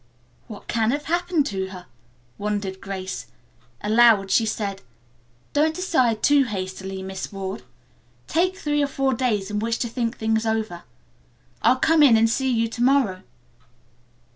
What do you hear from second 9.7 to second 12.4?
to think things over. I'll come in and